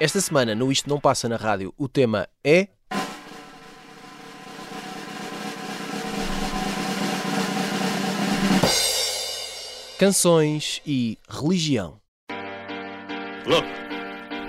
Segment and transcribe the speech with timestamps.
[0.00, 2.68] Esta semana, no Isto Não Passa na Rádio, o tema é.
[9.98, 12.00] Canções e religião.
[13.44, 13.66] Look,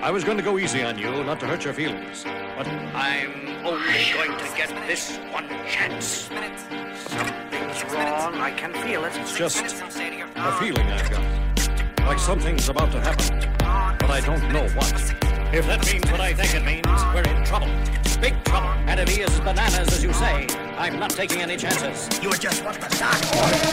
[0.04, 2.24] I was going to go easy on you, not to hurt your feelings,
[2.60, 6.28] but I'm only going to get this one chance.
[7.08, 8.36] Something's wrong.
[8.36, 9.14] I can feel it.
[9.16, 12.06] It's just a feeling I've got.
[12.06, 13.40] Like something's about to happen,
[13.98, 14.94] but I don't know what.
[15.54, 17.72] If that means what I think it means, we're in trouble.
[18.20, 18.68] Big trouble.
[18.90, 20.46] And if he is bananas, as you say,
[20.80, 22.08] I'm not taking any chances.
[22.24, 23.20] You are just want to start.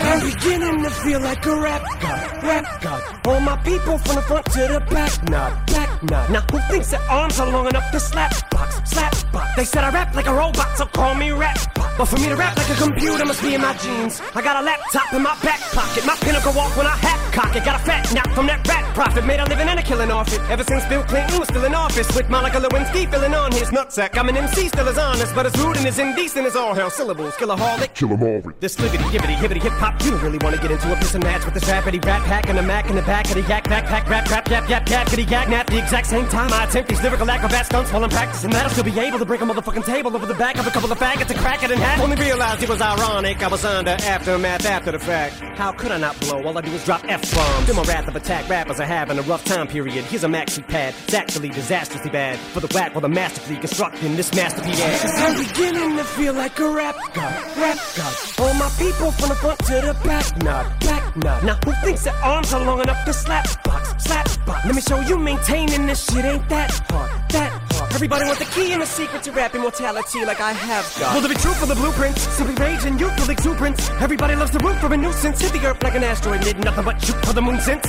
[0.02, 3.27] I'm beginning to feel like a rap god, rap god.
[3.29, 6.30] All my people from the front to the back, nod, back nod.
[6.30, 9.48] Now who thinks their arms are long enough to slap box, slap box?
[9.55, 11.56] They said I rap like a robot, so call me rap.
[11.96, 14.20] But for me to rap like a computer must be in my jeans.
[14.35, 17.54] I got a laptop in my back pocket, my pinnacle walk when I hat cock
[17.54, 17.65] it.
[17.65, 20.32] Got a fat knock from that rat profit, made a living and a killing off
[20.32, 20.41] it.
[20.51, 24.16] Ever since Bill Clinton was still in office, with Monica Lewinsky filling on his nutsack.
[24.18, 26.91] I'm an MC, still as honest, but as rude and as indecent as all hell.
[26.97, 27.93] Syllables, killaholic.
[27.93, 28.43] Kill 'em all.
[28.59, 30.02] This liggity, gibbity, hibbity, hip hop.
[30.02, 32.25] You don't really want to get into a piss and match with this rappity rap
[32.25, 34.88] pack and a mac in the back of the yak backpack rap rap yap yap
[34.88, 35.66] yap kitty yak nap.
[35.66, 38.71] The exact same time I attempt these lyrical acrobat stunts while I'm practicing that, I'll
[38.71, 40.99] still be able to break a motherfucking table over the back of a couple of
[40.99, 42.01] faggots and crack it in half.
[42.01, 43.43] Only realized it was ironic.
[43.43, 45.35] I was under aftermath after the fact.
[45.59, 46.43] How could I not blow?
[46.45, 47.66] All I do is drop f bombs.
[47.66, 50.05] Then my wrath of attack rappers are having a rough time period.
[50.07, 50.95] Here's a maxi pad.
[51.05, 54.81] It's actually disastrously bad for the whack while the masterfully constructing this masterpiece.
[55.03, 58.15] Cause I'm beginning to feel like a rap god, rap god.
[58.38, 61.45] All my people from the front to the back, nod, back nod.
[61.45, 64.65] Now who thinks their arms are long enough to slap box, slap box?
[64.65, 67.92] Let me show you maintaining this shit ain't that hard, that hard.
[67.94, 71.14] Everybody wants the key and the secret to rap immortality like I have got.
[71.14, 72.22] Will there be truth for the blueprints?
[72.22, 73.91] Simply rage and youthful exuberance.
[74.00, 75.41] Everybody loves the root for a nuisance.
[75.41, 77.87] Hit the earth like an asteroid, did nothing but shoot for the moon since.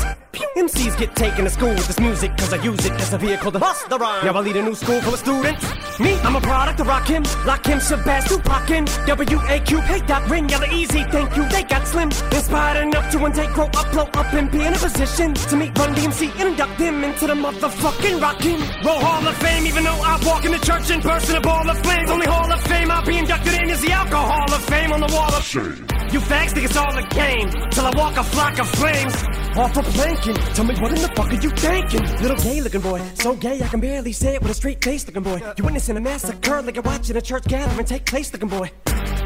[0.56, 3.52] MCs get taken to school with this music cause I use it as a vehicle
[3.52, 4.26] to bust the rhyme.
[4.26, 5.66] Now I lead a new school full of students.
[6.00, 10.30] Me, I'm a product of Rock Him, Lock Him, Shabazz, Tupac, and W-A-Q, hey, Doc,
[10.30, 12.10] Ring, Yella, Easy, thank you, they got slim.
[12.10, 15.56] Inspired enough to one day grow up, blow up, and be in a position to
[15.56, 19.84] meet Run DMC and induct them into the motherfucking Rockin' Roll Hall of Fame, even
[19.84, 22.10] though I walk in the church in person, a ball of flames.
[22.10, 25.08] Only Hall of Fame I'll be inducted in is the Alcohol of Fame on the
[25.14, 25.86] wall of Shame.
[26.12, 29.14] you fags think it's all a game Till I walk a flock of flames
[29.56, 29.84] Off a
[30.36, 32.02] Tell me what in the fuck are you thinking?
[32.22, 35.06] Little gay looking boy So gay I can barely say it with a straight face
[35.08, 38.50] looking boy You witnessing a massacre like you're watching a church gathering take place looking
[38.50, 38.72] boy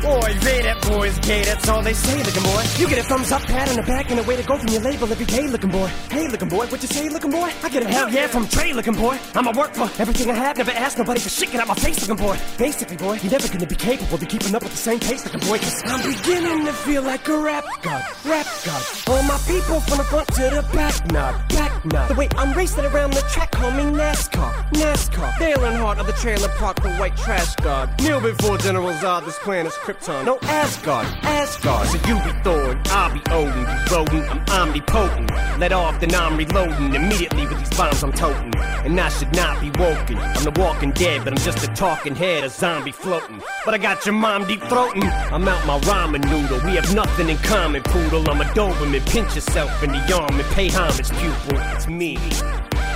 [0.02, 2.64] Boy, they that boy's gay, that's all they say, looking boy.
[2.78, 4.68] You get a thumbs up, pat on the back, and a way to go from
[4.70, 5.86] your label every day, looking boy.
[6.10, 7.52] Hey, looking boy, what you say, looking boy?
[7.62, 9.20] I get a hell yeah from Trey, looking boy.
[9.36, 12.02] I'ma work for everything I have, never ask nobody for shit, get out my face,
[12.08, 12.36] looking boy.
[12.58, 15.48] Basically, boy, you're never gonna be capable of keeping up with the same pace, looking
[15.48, 18.84] boy, cause I'm beginning to feel like a rap god, rap god.
[19.06, 22.10] All my people from the front to the back, back nod.
[22.10, 25.38] The way I'm racing around the track, call me NASCAR, NASCAR.
[25.40, 27.90] Dale Earnhardt of the trailer park, the white trash god.
[28.02, 30.26] Kneel before General Zod, this planet's Krypton.
[30.26, 31.88] No Asgard, Asgard.
[31.88, 34.30] So you be Thor, and I'll be Odin, you rodent.
[34.30, 35.32] I'm omnipotent.
[35.60, 38.56] Let off, then I'm reloading immediately with these bombs I'm toting.
[38.56, 40.18] And I should not be woken.
[40.18, 43.42] I'm the walking dead, but I'm just a talking head, a zombie floating.
[43.66, 45.04] But I got your mom deep throating.
[45.32, 46.60] I'm out my ramen noodle.
[46.66, 48.30] We have nothing in common, poodle.
[48.30, 49.08] I'm a Doberman.
[49.10, 51.60] Pinch yourself in the arm and pay homage, pupil.
[51.76, 52.18] It's me.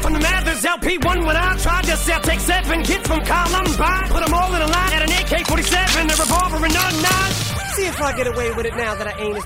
[0.00, 2.20] from the Mathers LP1 when I tried to sell.
[2.20, 4.08] Take seven kids from Columbine,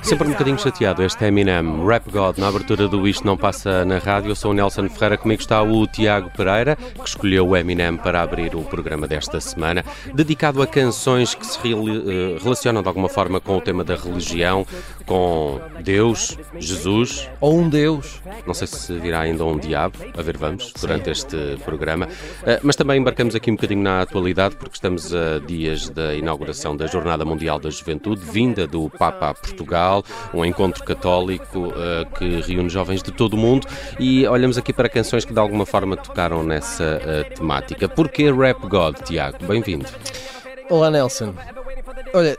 [0.03, 1.03] Sempre um bocadinho chateado.
[1.03, 4.31] Este é Eminem, Rap God, na abertura do Isto Não Passa na Rádio.
[4.31, 8.21] Eu sou o Nelson Ferreira, comigo está o Tiago Pereira, que escolheu o Eminem para
[8.23, 13.41] abrir o programa desta semana, dedicado a canções que se eh, relacionam de alguma forma
[13.41, 14.67] com o tema da religião,
[15.07, 18.21] com Deus, Jesus, Ou um Deus.
[18.47, 22.09] não sei se virá ainda um diabo, a ver vamos, durante este programa.
[22.45, 26.77] Eh, Mas também embarcamos aqui um bocadinho na atualidade, porque estamos a dias da inauguração
[26.77, 30.03] da Jornada Mundial da Juventude, vinda do Papa a Portugal,
[30.35, 33.65] um encontro católico eh, que reúne jovens de todo o mundo
[33.97, 37.89] e olhamos aqui para canções que de alguma forma tocaram nessa eh, temática.
[37.89, 39.39] Porquê Rap God, Tiago?
[39.47, 39.87] Bem-vindo.
[40.69, 41.33] Olá, Nelson.
[42.13, 42.37] Olha,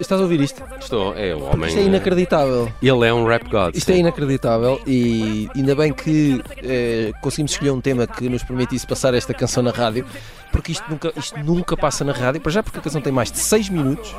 [0.00, 0.62] estás a ouvir isto?
[0.80, 1.68] Estou, é o homem.
[1.68, 2.72] Isto é inacreditável.
[2.82, 3.76] Ele é um rap god.
[3.76, 4.00] Isto é sim.
[4.00, 9.34] inacreditável e ainda bem que eh, conseguimos escolher um tema que nos permitisse passar esta
[9.34, 10.06] canção na rádio,
[10.50, 13.30] porque isto nunca, isto nunca passa na rádio, para já porque a canção tem mais
[13.30, 14.14] de 6 minutos.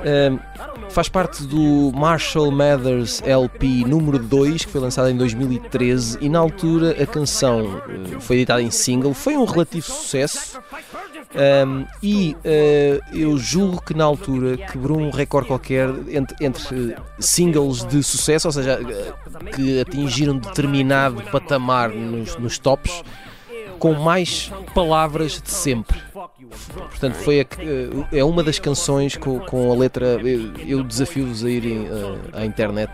[0.00, 0.38] Ahm,
[0.90, 6.38] faz parte do Marshall Mathers LP número 2, que foi lançado em 2013, e na
[6.38, 10.60] altura a canção eh, foi editada em single, foi um relativo sucesso.
[11.34, 16.96] Um, e eh, eu julgo que na altura quebrou um recorde qualquer entre, entre eh,
[17.18, 23.02] singles de sucesso, ou seja, eh, que atingiram determinado patamar nos, nos tops,
[23.78, 25.98] com mais palavras de sempre.
[26.90, 27.62] Portanto, foi a que-
[28.12, 30.06] eh, é uma das canções com, com a letra.
[30.22, 32.90] Eu, eu desafio-vos a irem eh, à internet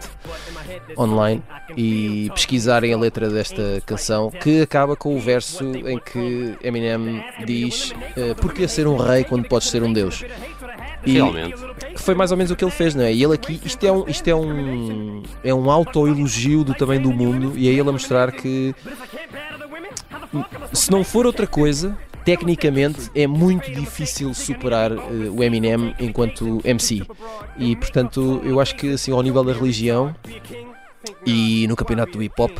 [0.97, 1.43] online
[1.77, 7.93] e pesquisarem a letra desta canção, que acaba com o verso em que Eminem diz:
[8.17, 10.25] eh, Porquê ser um rei quando podes ser um Deus?
[11.05, 11.55] E Realmente.
[11.94, 13.12] que foi mais ou menos o que ele fez, não é?
[13.12, 17.12] E ele aqui, isto é um, isto é um, é um autoelogio do tamanho do
[17.12, 18.75] mundo, e é ele a mostrar que
[20.73, 27.02] se não for outra coisa, tecnicamente é muito difícil superar eh, o Eminem enquanto MC.
[27.58, 30.14] E portanto, eu acho que assim, ao nível da religião
[31.26, 32.52] e no campeonato do hip hop.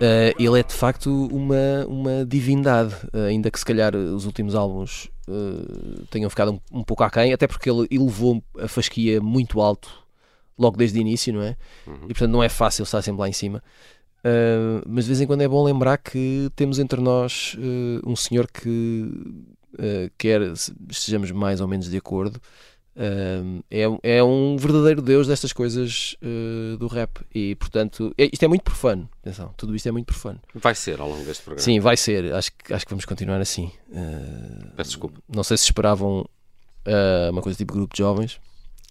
[0.00, 4.54] eh, ele é de facto uma, uma divindade, eh, ainda que se calhar os últimos
[4.54, 9.60] álbuns eh, tenham ficado um, um pouco aquém, até porque ele elevou a fasquia muito
[9.60, 9.90] alto
[10.58, 11.56] logo desde o início, não é?
[12.04, 13.62] E portanto não é fácil estar sempre lá em cima.
[14.18, 18.16] Uh, mas de vez em quando é bom lembrar que temos entre nós uh, um
[18.16, 19.08] senhor que
[20.16, 20.40] quer
[20.90, 22.40] estejamos mais ou menos de acordo.
[23.70, 27.20] É, é um verdadeiro Deus destas coisas uh, do rap.
[27.34, 29.08] E portanto é- isto é muito profano.
[29.22, 30.40] Atenção, tudo isto é muito profano.
[30.54, 31.64] Vai ser ao longo deste programa.
[31.64, 33.70] sim, vai ser, acho, que- acho que vamos continuar assim.
[33.90, 35.20] Uh, Peço desculpa.
[35.28, 36.20] não sei se esperavam
[36.86, 38.40] uh, uma coisa tipo grupo de jovens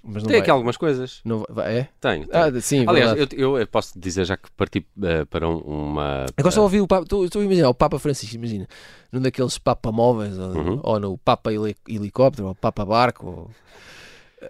[0.04, 1.22] mas não Tem vai, aqui algumas coisas.
[1.26, 1.90] não vai, é?
[2.00, 2.28] Tenho.
[2.28, 2.58] tenho.
[2.58, 6.26] Ah, sim, Aliás, eu, eu- eu posso dizer já que parti eh, para um- uma.
[6.38, 8.68] Eu gosto de ouvir o Papa, estou a imaginar o Papa Francisco, imagina,
[9.12, 10.80] num daqueles Papa móveis, ou, Uhum.
[10.84, 13.52] ou no Papa heli- helicóptero, ou Papa barco, ou,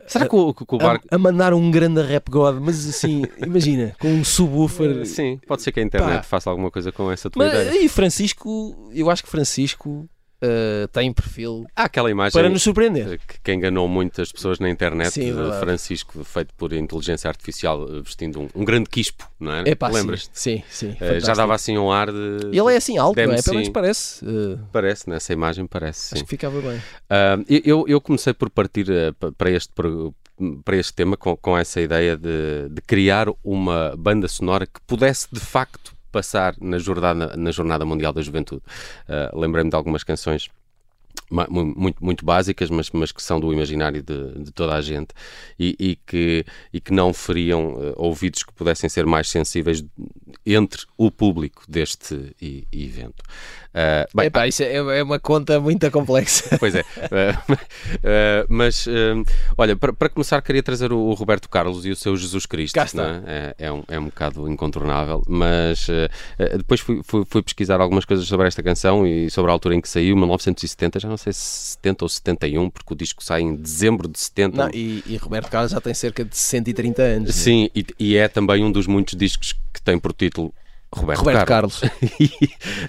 [0.05, 1.07] Será que o, que o a, barco.
[1.09, 5.05] a mandar um grande rap god, mas assim, imagina, com um subwoofer.
[5.05, 6.23] Sim, pode ser que a internet Pá.
[6.23, 7.71] faça alguma coisa com essa tua Mas ideia.
[7.71, 10.05] aí Francisco, eu acho que Francisco
[10.41, 13.19] eh, tem perfil Há aquela imagem para nos surpreender.
[13.19, 15.59] que, que enganou muitas pessoas na internet Sim, de.
[15.59, 19.63] Francisco, feito por inteligência artificial, eh, vestindo um, um grande quispo, não é?
[19.69, 20.29] Epá, sim, Lembras-te?
[20.39, 20.95] Sim, sim.
[20.99, 22.17] Eh, já dava assim um ar de.
[22.51, 23.41] Ele é assim alto, não é?
[23.41, 24.25] Pelo menos parece.
[24.25, 26.23] eh, Parece, nessa imagem parece, acho sim.
[26.25, 26.79] que ficava bem.
[27.65, 28.85] Eu, eu comecei por partir
[29.19, 29.73] pa- para este,
[30.63, 35.27] para este tema com, com essa ideia de, de criar uma banda sonora que pudesse
[35.31, 38.61] de facto passar na jornada, na jornada Mundial da Juventude.
[39.07, 40.49] Ah, Lembrei-me de algumas canções
[41.29, 45.09] muito, muito básicas, mas, mas que são do imaginário de, de toda a gente
[45.59, 49.83] e, e que, e que não feriam eh, ouvidos que pudessem ser mais sensíveis
[50.45, 52.33] entre o público deste
[52.71, 53.23] evento.
[53.79, 56.45] Ah, bem, Epá, isso é, é uma conta muito complexa.
[56.57, 56.79] Pois é.
[56.79, 57.35] Eh,
[58.03, 58.87] eh, mas,
[59.55, 62.73] olha, para, para começar, queria trazer o, o Roberto Carlos e o seu Jesus Cristo.
[62.73, 63.21] Cá está.
[63.27, 63.53] É?
[63.59, 65.87] É, é um, é um bocado incontornável, mas
[66.57, 69.81] depois fui, fui, fui pesquisar algumas coisas sobre esta canção e sobre a altura em
[69.81, 73.55] que saiu, 1970, já não sei se 70 ou 71, porque o disco sai em
[73.55, 74.57] dezembro de 70.
[74.57, 77.27] Não, e, e Roberto Carlos já tem cerca de 130 anos.
[77.27, 77.33] né?
[77.33, 80.51] Sim, e, e é também um dos muitos discos que tem por título
[80.93, 81.79] Roberto, Roberto Carlos.
[81.79, 82.01] Carlos.
[82.19, 82.29] E,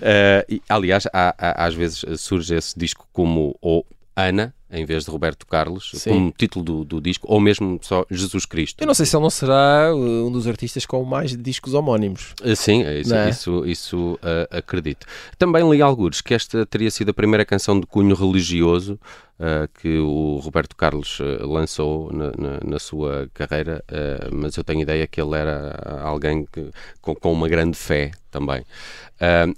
[0.00, 3.84] eh, e, aliás, há- há- às vezes surge esse disco como ou
[4.16, 6.10] Ana, em vez de Roberto Carlos, Sim.
[6.10, 8.80] como título do, do disco, ou mesmo só Jesus Cristo.
[8.82, 12.34] Eu não sei se ele não será uh, um dos artistas com mais discos homónimos.
[12.42, 13.30] Eh, Sim, é isso, é?
[13.30, 15.06] isso, isso, eh, acredito.
[15.38, 18.98] Também li alguns que esta teria sido a primeira canção de cunho religioso
[19.40, 24.64] eh, que o Roberto Carlos eh, lançou na, na- na sua carreira, eh, mas eu
[24.64, 26.70] tenho ideia que ele era alguém que-
[27.00, 28.62] com, com uma grande fé também.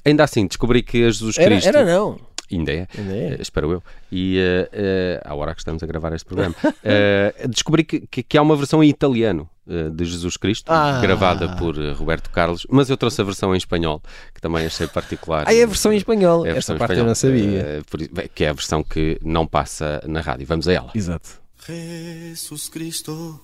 [0.05, 1.67] Ainda assim, descobri que Jesus Era, Cristo.
[1.69, 2.19] era não.
[2.51, 2.87] Ainda é.
[2.99, 3.33] Ainda é.
[3.35, 3.83] Eh, espero eu.
[4.11, 6.55] E eh, eh, à hora que estamos a gravar este programa,
[6.85, 9.49] eh, descobri que, que, que há uma versão em italiano
[9.95, 10.99] de Jesus Cristo, Ah.
[11.01, 14.03] gravada por Roberto Carlos, mas eu trouxe a versão em espanhol,
[14.35, 15.45] que também achei particular.
[15.47, 16.45] Ah, é a versão em espanhol.
[16.45, 18.29] É a Esta versão em parte eu não espanhol, sabia.
[18.35, 20.45] que é a versão que não passa na rádio.
[20.45, 20.91] Vamos a ela.
[20.93, 21.31] Exato.
[21.69, 23.41] Jesús Cristo,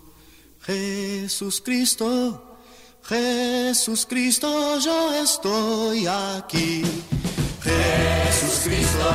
[0.67, 2.41] Jesús Cristo,
[3.09, 4.49] Jesús Cristo,
[4.81, 6.83] yo estoy aquí.
[7.67, 9.09] Jesús Cristo,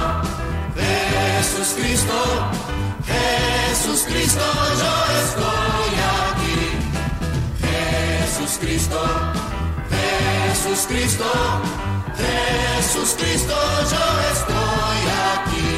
[0.76, 2.18] Jesús Cristo,
[3.08, 4.42] Jesús Cristo,
[4.82, 4.94] yo
[5.24, 6.60] estoy aquí.
[7.64, 9.00] Jesús Cristo,
[9.90, 11.32] Jesús Cristo,
[12.18, 13.56] Jesús Cristo,
[13.94, 15.00] yo estoy
[15.34, 15.72] aquí.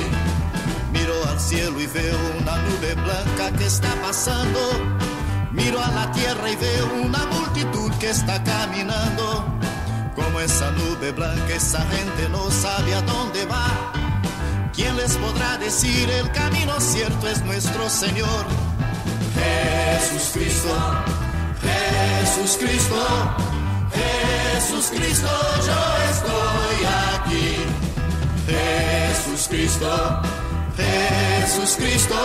[0.92, 1.80] Miro al cielo.
[1.80, 4.60] y veo una nube blanca que está pasando.
[5.52, 9.63] Miro a la tierra y veo una multitud que está caminando.
[10.16, 13.68] Como esa nube blanca, esa gente no sabe a dónde va.
[14.74, 18.46] ¿Quién les podrá decir el camino cierto es nuestro Señor?
[19.36, 20.76] Jesús Cristo,
[21.62, 23.36] Jesús Cristo,
[23.94, 25.30] Jesús Cristo,
[25.68, 26.78] yo estoy
[27.16, 27.56] aquí.
[28.48, 30.22] Jesús Cristo,
[30.78, 32.16] Jesús Cristo,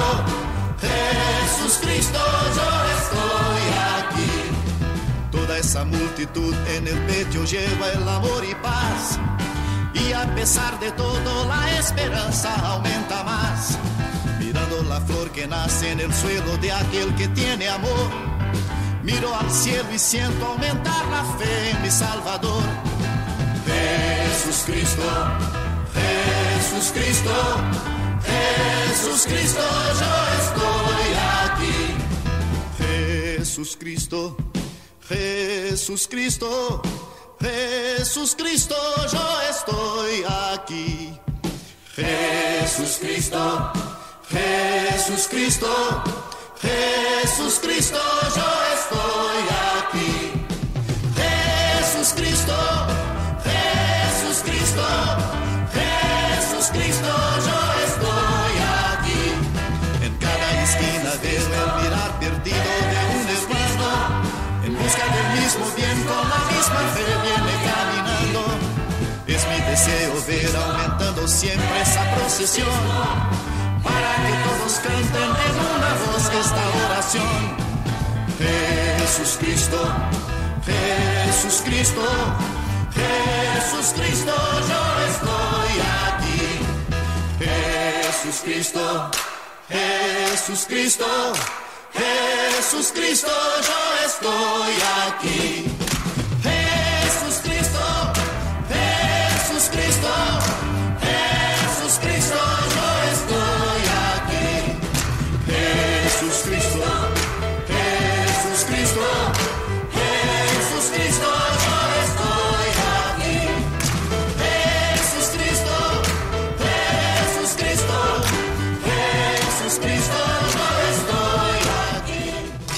[0.81, 2.19] Jesús Cristo,
[2.57, 2.69] yo
[2.99, 3.98] estoy aquí.
[5.59, 9.19] Esa multitud en el pecho lleva el amor y paz.
[9.93, 13.77] Y a pesar de todo la esperanza aumenta más.
[14.39, 18.09] Mirando la flor que nace en el suelo de aquel que tiene amor.
[19.03, 22.63] Miro al cielo y siento aumentar la fe en mi Salvador.
[23.67, 25.03] Jesús Cristo,
[25.99, 27.35] Jesús Cristo,
[28.31, 29.63] Jesús Cristo,
[30.01, 31.09] yo estoy
[31.43, 31.79] aquí.
[33.39, 34.37] Jesús Cristo,
[35.09, 36.83] Jesús Cristo,
[37.41, 38.77] Jesús Cristo,
[39.11, 41.19] yo estoy aquí.
[41.95, 43.73] Jesús Cristo,
[44.29, 46.05] Jesús Cristo,
[46.61, 47.99] Jesús Cristo,
[48.37, 49.08] yo estoy
[69.79, 72.69] Deseo ver aumentando siempre esa procesión.
[73.85, 77.57] Para que todos canten en una voz esta oración.
[78.99, 79.81] Jesús Cristo,
[80.67, 82.03] Jesús Cristo,
[82.93, 84.35] Jesús Cristo,
[84.69, 84.83] yo
[85.13, 85.73] estoy
[86.09, 86.43] aquí.
[87.39, 89.11] Jesús Cristo,
[89.69, 91.07] Jesús Cristo,
[91.95, 93.31] Jesús Cristo,
[93.69, 94.75] yo estoy
[95.07, 95.78] aquí.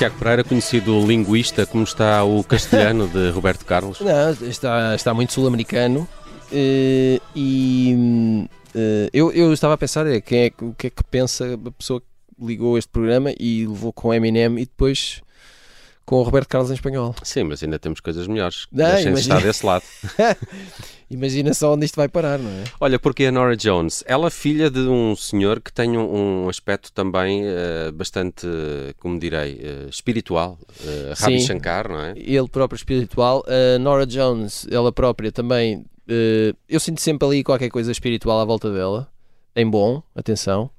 [0.01, 4.01] Tiago Pereira, conhecido linguista, como está o castelhano de Roberto Carlos?
[4.01, 6.09] Não, está, está muito sul-americano.
[6.51, 11.05] eh, e eh, eu, eu estava a pensar é, quem é, o que é que
[11.05, 12.07] pensa a pessoa que
[12.43, 15.21] ligou este programa e levou com Eminem e depois
[16.11, 17.15] com o Roberto Carlos em espanhol.
[17.23, 18.67] Sim, mas ainda temos coisas melhores.
[18.73, 19.37] Não, Deixem de imagina.
[19.37, 19.85] estar desse lado.
[21.09, 22.65] Imagina só onde isto vai parar, não é?
[22.81, 26.49] Olha, porque a Nora Jones, ela é filha de um senhor que tem um, um
[26.49, 28.45] aspecto também eh, bastante,
[28.99, 30.59] como direi, eh, espiritual.
[30.81, 31.47] Uh, Ravi Sim.
[31.47, 32.15] Shankar, não é?
[32.17, 33.45] Ele próprio espiritual.
[33.47, 35.85] A Nora Jones, ela própria também.
[36.69, 39.09] eu sinto sempre ali qualquer coisa espiritual à volta dela.
[39.55, 40.71] Em bom, atenção.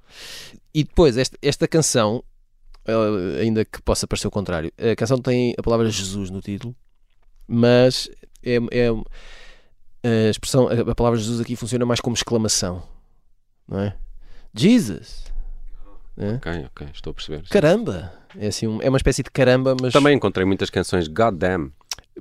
[0.74, 2.22] E depois, esta, esta canção,
[3.40, 6.76] ainda que possa parecer o contrário, a canção tem a palavra Jesus no título,
[7.48, 8.10] mas
[8.44, 8.90] é, é-
[10.04, 12.84] a expressão, a, palavra Jesus aqui funciona mais como exclamação,
[13.68, 13.96] não é?
[14.54, 15.32] Jesus!
[16.18, 16.34] É?
[16.34, 17.44] Ok, ok, estou a perceber.
[17.50, 18.14] Caramba!
[18.38, 21.72] É, assim, é uma espécie de caramba, mas Também encontrei muitas canções God Damn.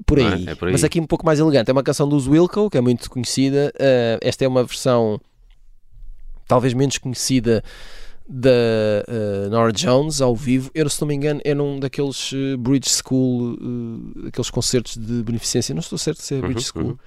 [0.07, 0.26] por é?
[0.26, 0.49] aí.
[0.49, 0.73] É por aí.
[0.73, 1.71] Mas aqui um pouco mais elegante.
[1.71, 3.73] É uma canção dos Wilco, que é muito conhecida.
[3.76, 5.21] Uh, esta é uma versão
[6.47, 7.62] talvez menos conhecida
[8.32, 8.50] da
[9.08, 10.70] uh, Nora Jones ao vivo.
[10.72, 15.22] Eu, se não me engano, é num daqueles uh, Bridge School, uh, aqueles concertos de
[15.25, 15.75] beneficência.
[15.75, 16.84] Não estou certo se é Bridge Uhum, School.
[16.84, 16.99] uhum.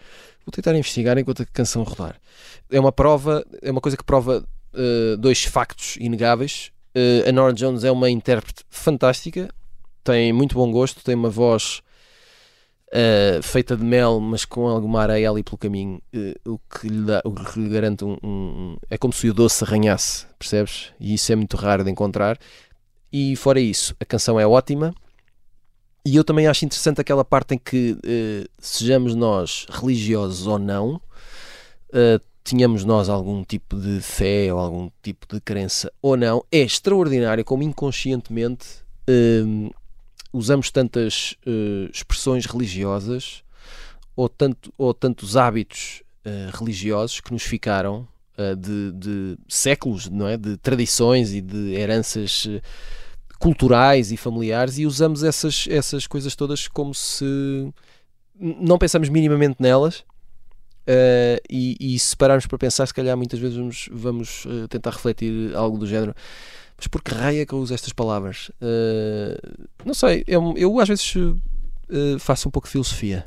[0.46, 2.20] Vou tentar investigar enquanto a canção rodar.
[2.70, 6.72] É uma prova, é uma coisa que prova uh, dois factos inegáveis.
[7.28, 9.50] A Nora Jones é uma intérprete fantástica,
[10.04, 11.82] tem muito bom gosto, tem uma voz
[12.94, 17.06] uh, feita de mel, mas com alguma areia ali pelo caminho, uh, o, que lhe
[17.06, 20.94] dá, o que lhe garante um, um- É como se o doce arranhasse, percebes?
[21.00, 22.38] E isso é muito raro de encontrar.
[23.12, 24.94] E fora isso, a canção é ótima.
[26.06, 31.02] E eu também acho interessante aquela parte em que, uh, sejamos nós religiosos ou não,
[32.44, 37.46] tínhamos nós algum tipo de fé ou algum tipo de crença ou não, é extraordinário
[37.46, 38.66] como inconscientemente
[40.34, 43.44] usamos tantas eh, expressões religiosas
[44.16, 50.28] ou, tanto, ou tantos hábitos eh, religiosos que nos ficaram eh, de, de séculos, não
[50.28, 50.36] é?
[50.36, 52.48] De tradições e de heranças
[53.40, 57.72] culturais e familiares e usamos essas, essas coisas todas como se
[58.36, 60.04] não pensamos minimamente nelas
[60.84, 64.92] Uh, e, e se pararmos para pensar, se calhar muitas vezes vamos, vamos uh, tentar
[64.92, 66.14] refletir algo do género.
[66.84, 68.50] Mas por que raio é que eu uso estas palavras?
[68.62, 71.14] Uh, não sei, eu, eu às vezes
[72.20, 73.26] faço um pouco de filosofia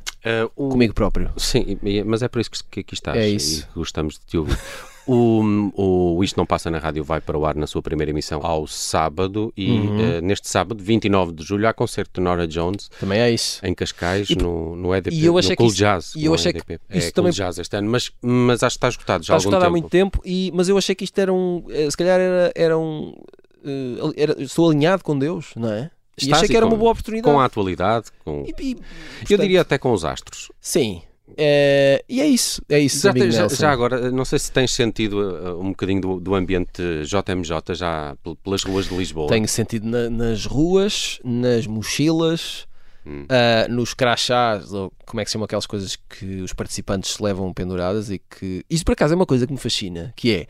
[0.54, 0.68] o...
[0.68, 1.32] comigo próprio.
[1.36, 3.66] Sim, mas é por isso que aqui estás é isso.
[3.75, 4.58] e gostamos de te ouvir.
[5.08, 8.44] O, o Isto Não Passa na Rádio vai para o ar na sua primeira emissão
[8.44, 10.18] ao sábado e uhum.
[10.18, 12.90] uh, neste sábado, 29 de julho, há concerto de Nora Jones.
[12.98, 13.64] Também é isso.
[13.64, 16.12] Em Cascais, e, no, no EDP, e eu achei no Cool isso, Jazz.
[16.16, 16.80] E eu achei EDP.
[16.90, 17.30] que isso é também...
[17.30, 19.68] Cool Jazz este ano, mas, mas acho que está esgotado já há algum esgotado tempo.
[19.68, 21.62] há muito tempo, e, mas eu achei que isto era um...
[21.70, 23.14] eh, Se calhar era, era um...
[23.66, 25.90] Uh, era, estou alinhado com Deus, não é?
[26.23, 27.35] E achei que era com, uma boa oportunidade.
[27.35, 28.44] Com a atualidade, com...
[28.46, 30.50] E, e, portanto, eu diria até com os astros.
[30.61, 31.02] Sim,
[31.37, 33.00] é, e é isso, é isso.
[33.00, 36.82] Já, já, já, agora, não sei se tens sentido uh, um bocadinho do, do, ambiente
[37.04, 39.28] JMJ já pelas ruas de Lisboa.
[39.28, 42.66] Tenho sentido na, nas ruas, nas mochilas,
[43.04, 43.25] hum.
[43.25, 47.52] uh, nos crachás, ou como é que se chamam aquelas coisas que os participantes levam
[47.52, 48.64] penduradas e que.
[48.70, 50.46] Isso por acaso é uma coisa que me fascina, que é.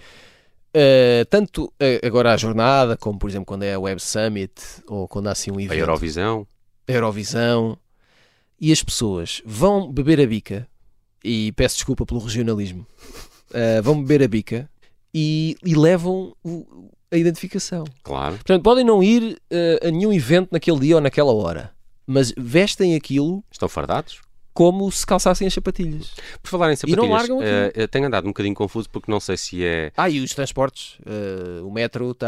[0.77, 4.53] Uh, tanto uh, agora a jornada, como por exemplo quando é a Web Summit
[4.87, 5.73] ou quando há assim um evento.
[5.73, 6.47] A Eurovisão.
[6.87, 7.79] A Eurovisão
[8.61, 10.69] e as pessoas vão beber a bica,
[11.25, 12.87] e peço desculpa pelo regionalismo,
[13.53, 14.69] uh, vão beber a bica
[15.15, 17.85] e, e levam o, a identificação.
[18.03, 18.35] Claro.
[18.35, 19.41] Portanto, podem não ir
[19.83, 21.73] a nenhum evento naquele dia ou naquela hora,
[22.07, 23.43] mas vestem aquilo.
[23.51, 24.21] Estão fardados?
[24.57, 26.15] Como se calçassem as sapatilhas.
[26.43, 29.21] Por falar em sapatilhas, e não largam uh, tenho andado um bocadinho confuso porque não
[29.21, 29.93] sei se é.
[29.97, 30.99] Ah, e os transportes.
[31.01, 32.27] Uh, o metro está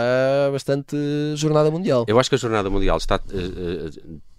[0.53, 0.97] bastante
[1.35, 2.05] jornada mundial.
[2.07, 3.19] Eu acho que a jornada mundial está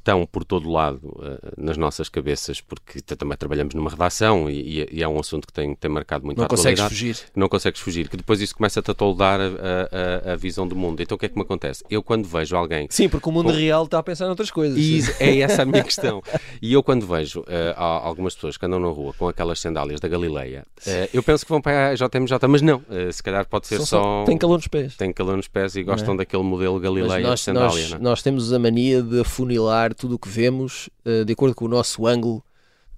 [0.10, 5.04] estão por todo lado uh, nas nossas cabeças, porque também trabalhamos numa redação e, e,
[5.04, 6.78] é um assunto que tem, tem marcado muito não a atualidade.
[6.78, 7.32] Não consegues fugir.
[7.36, 11.02] Não consegues fugir, que depois isso começa-te a toldar a, a, a, visão do mundo.
[11.02, 11.84] Então o que é que me acontece?
[11.90, 12.88] Eu quando vejo alguém...
[12.90, 13.58] Sim, porque o mundo com...
[13.58, 14.78] real está a pensar noutras coisas.
[14.78, 16.24] E é essa a minha questão.
[16.62, 17.46] E eu quando vejo uh,
[17.78, 21.52] algumas pessoas que andam na rua com aquelas sandálias da Galileia, uh, eu penso que
[21.52, 22.82] vão para a JMJ, mas não.
[23.12, 23.86] se calhar pode ser só...
[23.86, 24.24] só...
[24.26, 24.96] Tem calor nos pés.
[24.96, 26.18] Tem calor nos pés e gostam é?
[26.18, 27.70] daquele modelo Galileia nós, de sandália.
[27.70, 27.98] Nós, é?
[28.00, 31.68] nós temos a mania de afunilar tudo o que vemos uh, de acordo com o
[31.68, 32.44] nosso ângulo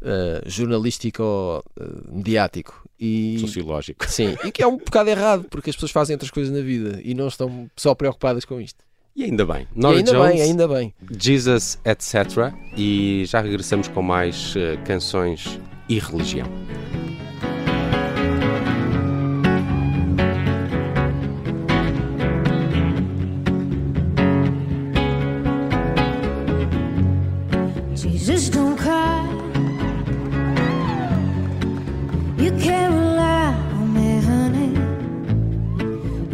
[0.01, 2.87] uh, jornalístico ou uh, mediático.
[2.99, 4.07] E, Sociológico.
[4.07, 7.01] Sim, e que é um bocado errado, porque as pessoas fazem outras coisas na vida
[7.03, 8.85] e não estão só preocupadas com isto.
[9.15, 9.67] E ainda bem.
[9.75, 10.93] Nora ainda Jones, bem, ainda bem.
[11.19, 12.53] Jesus, etc.
[12.77, 14.53] E já regressamos com mais
[14.85, 16.47] canções e religião.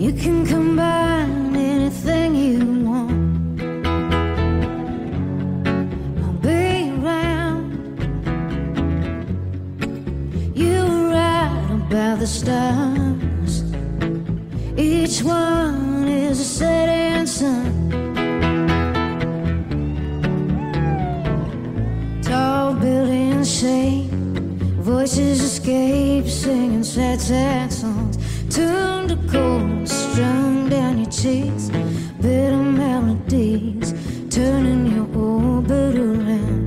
[0.08, 3.60] You can combine anything you want.
[6.24, 7.68] I'll be around.
[10.56, 13.66] You write right about the stars.
[14.78, 17.92] Each one is a setting sun.
[22.22, 24.10] Tall buildings shake,
[24.80, 28.27] voices escape, singing sad, sad songs.
[28.50, 31.70] Turned to cold, strung down your cheeks,
[32.22, 33.94] bitter melodies,
[34.30, 36.67] turning your orbit around.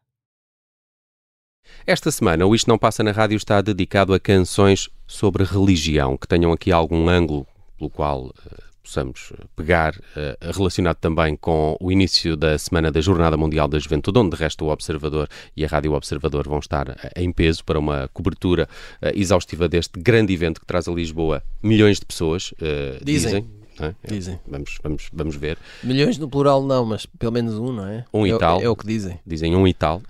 [1.85, 6.27] Esta semana, o Isto Não Passa na Rádio está dedicado a canções sobre religião, que
[6.27, 7.45] tenham aqui algum ângulo
[7.77, 13.37] pelo qual eh, possamos pegar, eh, relacionado também com o início da Semana da Jornada
[13.37, 17.11] Mundial da Juventude, onde de resto o Observador e a Rádio Observador vão estar eh,
[17.15, 18.67] em peso para uma cobertura
[19.01, 23.31] eh, exaustiva deste grande evento que traz a Lisboa milhões de pessoas, eh, Dizem.
[23.31, 23.49] dizem.
[23.79, 23.95] não é?
[24.07, 24.39] Dizem.
[24.47, 25.57] Vamos, vamos, vamos ver.
[25.83, 28.05] Milhões no plural não, mas pelo menos um, não é?
[28.13, 28.61] Um e é, tal.
[28.61, 29.19] É o que dizem.
[29.25, 30.01] dizem um e tal.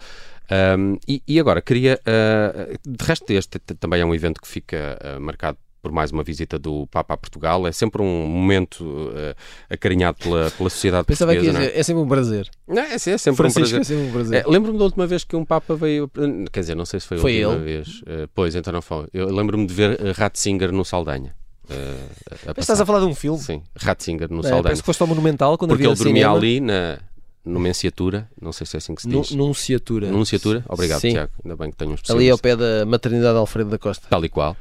[0.78, 2.00] Um, e, e agora, queria.
[2.02, 6.22] uh, de resto, este também é um evento que fica uh, marcado por mais uma
[6.22, 7.66] visita do Papa a Portugal.
[7.66, 9.36] É sempre um momento uh,
[9.70, 11.58] acarinhado pela, pela sociedade Pensava que portuguesa.
[11.60, 11.70] não é?
[11.70, 12.50] dizer, é sempre um prazer.
[12.68, 13.82] Não, é, é sempre um Francisco prazer.
[13.82, 14.46] é sempre um prazer.
[14.46, 16.08] É, Lembro-me da última vez que um Papa veio.
[16.52, 17.74] Quer dizer, não sei se foi a Foi última ele?
[17.78, 17.88] vez.
[18.02, 19.08] Uh, pois, então não foi.
[19.14, 21.34] Eu lembro-me de ver Ratzinger no Saldanha.
[21.68, 21.74] Uh, a
[22.32, 22.60] Mas passar.
[22.62, 23.40] estás a falar de um filme?
[23.40, 24.64] Sim, Ratzinger no É, Saldanha.
[24.64, 26.36] parece que foste ao Monumental quando Porque ele dormia cinema.
[26.38, 27.00] ali na
[27.46, 28.30] numenciatura.
[28.40, 29.32] Não sei se é assim que se diz.
[29.32, 30.12] Nunciatura.
[30.12, 30.64] Nunciatura?
[30.68, 31.12] Obrigado, Sim.
[31.12, 31.32] Tiago.
[31.44, 32.34] Ainda bem que tenho um Ali especialista.
[32.34, 34.08] ao pé da maternidade Alfredo da Costa.
[34.10, 34.56] Tal e qual.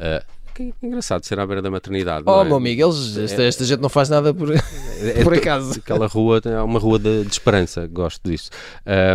[0.00, 2.24] Uh, que engraçado ser à beira da maternidade.
[2.26, 2.44] Oh, é?
[2.44, 4.60] meu amigo, eles, esta, esta gente não faz nada por, É-
[5.24, 5.78] por é- acaso.
[5.78, 8.50] Aquela rua é uma rua de, de esperança, gosto disso.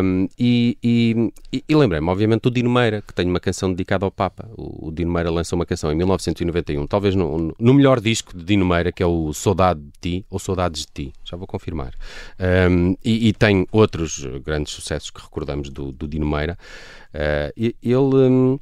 [0.03, 4.05] Um, e e, e- e lembrei-me, obviamente, do Dino Meira, que tem uma canção dedicada
[4.05, 4.49] ao Papa.
[4.57, 8.43] O, o Dino Meira lançou uma canção em 1991, talvez no, no melhor disco de
[8.43, 11.93] Dino Meira, que é o Saudade de Ti, ou Saudades de Ti, já vou confirmar.
[12.69, 16.57] Um, e, e tem outros grandes sucessos que recordamos do, do Dino Meira.
[17.13, 17.99] Uh, e- ele.
[18.03, 18.59] uh,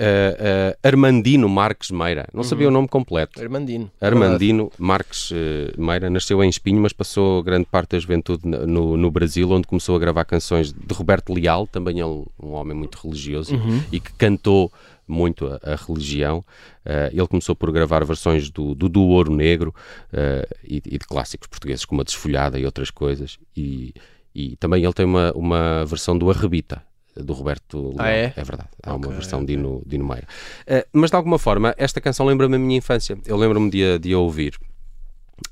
[0.00, 3.40] uh, Armandino Marques Meira, não sabia o nome completo.
[3.42, 3.90] Armandino.
[4.00, 9.10] Armandino Marques eh, Meira nasceu em Espinho, mas passou grande parte da juventude no, no
[9.10, 13.54] Brasil, onde começou a gravar canções de Roberto Leal, também ele um homem muito religioso
[13.92, 14.72] e que cantou
[15.06, 16.44] muito a, a religião.
[16.84, 19.74] Eh, ele começou por gravar versões do, do, do Ouro Negro
[20.12, 23.38] eh, e, e de clássicos portugueses como a Desfolhada e outras coisas.
[23.56, 23.92] E,
[24.34, 26.82] e também ele tem uma, uma versão do Arrebita.
[27.14, 27.96] Do Roberto Leal.
[27.98, 28.28] Ah, é?
[28.36, 28.68] verdade.
[28.82, 30.26] Há uma Ok, versão de Dino, Dino Meira.
[30.66, 33.18] Eh, mas de alguma forma, esta canção lembra-me a minha infância.
[33.26, 34.58] Eu lembro-me de, de a ouvir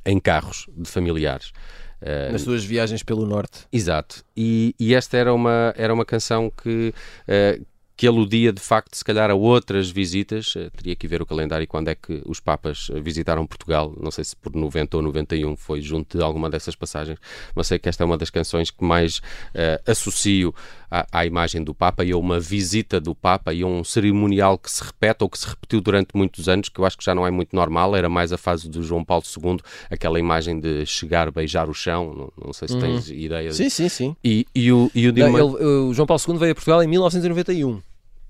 [0.07, 1.53] em carros de familiares.
[2.01, 3.67] Eh, Nas suas viagens pelo norte.
[3.71, 4.25] Exato.
[4.35, 6.95] E, e esta era uma, era uma canção que,
[7.29, 7.61] eh,
[8.01, 10.55] que aludia de facto, se calhar, a outras visitas.
[10.57, 13.95] Eh, teria que ver o calendário quando é que os Papas eh, visitaram Portugal.
[14.01, 17.19] Não sei se por 90 ou 91 foi junto de alguma dessas passagens,
[17.55, 19.21] mas sei que esta é uma das canções que mais
[19.53, 20.55] eh, associo
[20.91, 24.57] à, à imagem do Papa e a uma visita do Papa e a um cerimonial
[24.57, 27.15] que se repete ou que se repetiu durante muitos anos, que eu acho que já
[27.15, 27.95] não é muito normal.
[27.95, 29.59] Era mais a fase do João Paulo II,
[29.91, 32.15] aquela imagem de chegar, beijar o chão.
[32.15, 33.49] Não, não sei se tens ideia.
[33.51, 33.55] Uhum.
[33.55, 34.17] Sim, sim, sim.
[34.25, 36.55] E, e o, e o Não, Dino Meira- ele- o João Paulo II veio a
[36.55, 37.83] Portugal em 1991.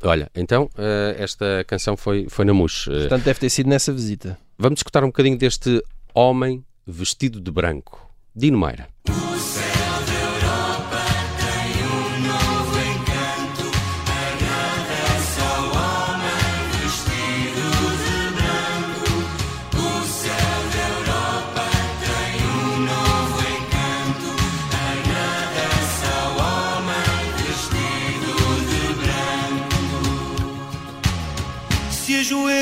[0.03, 2.87] Olha, então eh, esta canção foi, foi na MUS.
[2.91, 4.39] Eh, Portanto, deve ter sido nessa visita.
[4.59, 5.83] vamos escutar um bocadinho deste
[6.15, 8.11] homem vestido de branco.
[8.35, 8.89] Dino Meira.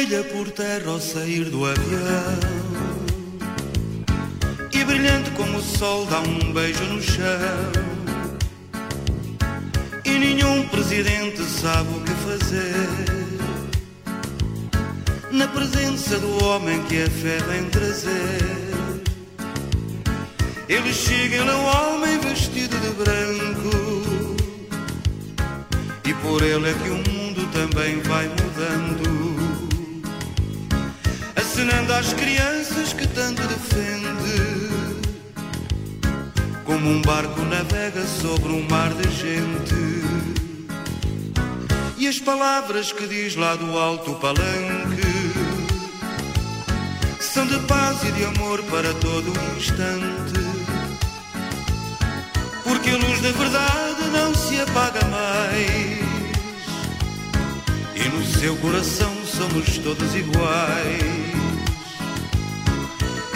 [0.08, 2.38] Por terra ao sair do avião.
[4.72, 7.72] E brilhante como o sol dá um beijo no chão.
[10.06, 12.88] E nenhum presidente sabe o que fazer.
[15.30, 18.64] Na presença do homem que a fé vem trazer.
[20.70, 24.36] Ele chega, ele é um homem vestido de branco.
[26.02, 29.37] E por ele é que o mundo também vai mudando
[31.58, 34.70] Acenando às crianças que tanto defende.
[36.64, 39.74] Como um barco navega sobre um mar de gente.
[41.96, 45.02] E as palavras que diz lá do alto palanque
[47.18, 50.38] São de paz e de amor para todo o instante.
[52.62, 55.98] Porque a luz da verdade não se apaga mais.
[57.96, 61.17] E no seu coração somos todos iguais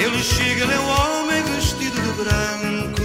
[0.04, 3.02] ele chega, ele é um homem vestido de branco.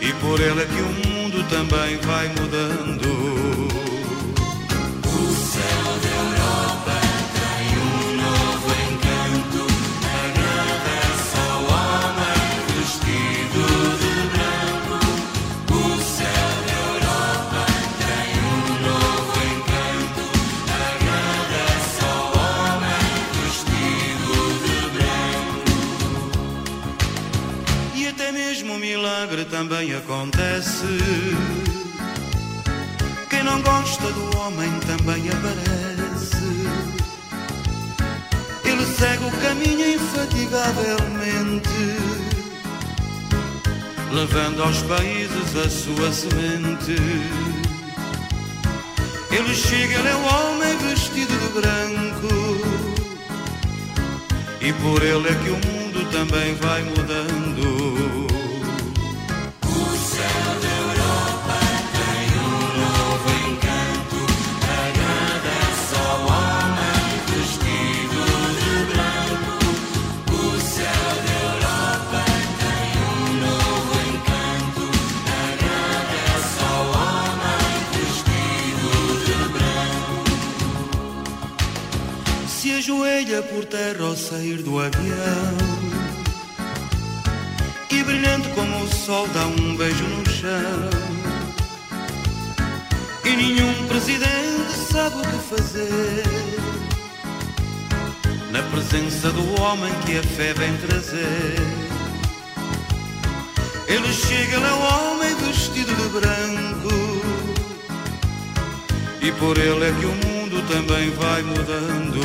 [0.00, 3.85] E por ele é que o mundo também vai mudando
[28.76, 30.98] um milagre também acontece.
[33.30, 36.36] Quem não gosta do homem também aparece.
[38.64, 41.68] Ele segue o caminho infatigavelmente,
[44.12, 46.96] levando aos países a sua semente.
[49.30, 52.28] Ele chega, ele é um homem vestido de branco.
[54.60, 58.25] E por ele é que o mundo também vai mudando.
[82.86, 85.56] Ajoelha por terra ao sair do avião.
[87.90, 90.90] E brilhante como o sol dá um beijo no chão.
[93.24, 96.22] E nenhum presidente sabe o que fazer.
[98.52, 101.56] Na presença do homem que a fé vem trazer.
[103.88, 106.94] Ele chega, ele é um homem vestido de branco.
[109.22, 112.20] E por ele é que o mundo também vai mudando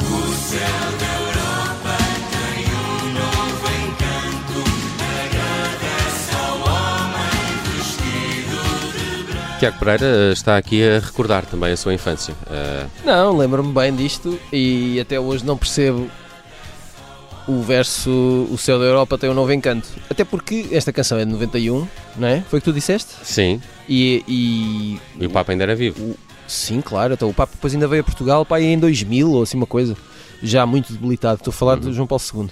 [0.00, 0.60] O céu
[1.00, 1.96] da Europa
[2.30, 4.58] tem um novo encanto
[5.24, 8.58] Agradece ao homem vestido
[8.92, 12.34] de branco Tiago Pereira está aqui a recordar também a sua infância.
[12.50, 16.10] Eh, Não, lembro-me bem disto e até hoje não percebo
[17.46, 19.86] o verso O Céu da Europa tem um novo encanto.
[20.10, 22.42] Até porque esta canção é de 91, não é?
[22.48, 23.12] Foi o que tu disseste?
[23.22, 26.02] sim, E, e e o Papa ainda era vivo.
[26.02, 29.42] o- sim, claro, então o Papa depois ainda veio a Portugal pá, em 2000 ou
[29.42, 29.96] assim uma coisa,
[30.42, 31.36] já muito debilitado.
[31.36, 32.50] Estou a falar de João Paulo II.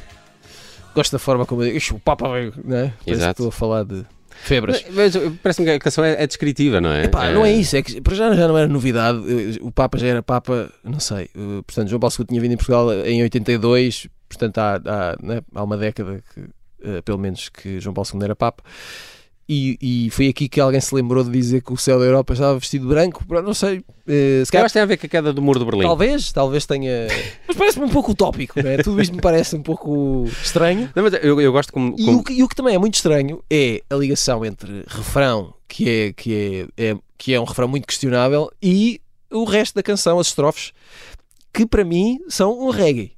[0.95, 2.93] Gosto da forma como eu digo, "Ixi, o Papa veio, não é?
[3.07, 3.31] Parece.
[3.31, 4.05] Estou a falar de
[4.43, 4.85] febras.
[4.91, 7.05] Mas, mas, Parece-me que a canção é, é descritiva, não é?
[7.05, 9.19] Epá, não é isso, é que para já já não era novidade.
[9.61, 11.31] O Papa já era Papa, não sei.
[11.35, 15.41] eh, Portanto, João Paulo II tinha vindo em Portugal em 82, portanto, há, há, né,
[15.55, 16.41] há uma década que,
[16.85, 18.63] eh, pelo menos, que João Paulo II era Papa.
[19.55, 22.33] E, e foi aqui que alguém se lembrou de dizer que o céu da Europa
[22.33, 23.23] estava vestido de branco.
[23.29, 25.43] Não sei, eh, se Eu calhar, acho que tem a ver com a queda do
[25.43, 25.83] muro de Berlim.
[25.83, 27.07] talvez, talvez tenha.
[27.47, 28.79] Mas parece-me um pouco utópico, não é?
[28.79, 30.91] Tudo isto me parece um pouco estranho.
[30.97, 31.95] Não, mas eu, eu gosto como.
[31.99, 34.85] E como- o, que, e o que também é muito estranho é a ligação entre
[34.89, 39.75] refrão, que é, que é, é- que é um refrão muito questionável, e o resto
[39.75, 40.73] da canção, as estrofes,
[41.53, 43.13] que para mim são um reggae.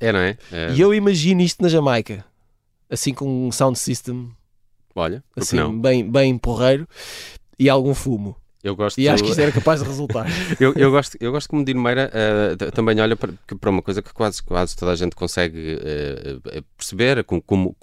[0.00, 0.36] É, não é?
[0.52, 2.24] É, E eu imagino isto na Jamaica,
[2.88, 4.28] assim com um sound system
[4.94, 5.78] Olha, assim, não?
[5.78, 6.86] bem, bem porreiro
[7.58, 8.36] e algum fumo.
[8.62, 8.96] Eu gosto.
[9.00, 10.24] E acho que isto era capaz de resultar.
[10.60, 12.08] eu, eu gosto, eu gosto que o Medino Meira
[12.56, 16.62] t- também olha para, para uma coisa que quase, quase toda a gente consegue eh,
[16.76, 17.74] perceber, como, como,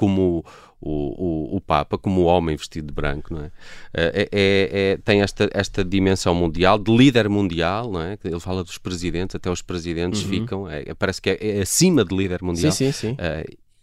[0.79, 3.51] o, o, o Papa, como o homem vestido de branco, não é?
[3.93, 8.17] É, é- é- tem esta, esta dimensão mundial, de líder mundial, não é?
[8.23, 12.15] Ele fala dos presidentes, até os presidentes ficam, é- parece que é, é acima de
[12.15, 12.71] líder mundial.
[12.71, 13.17] sim, sim, sim.